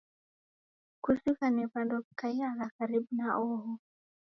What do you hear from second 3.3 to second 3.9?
oho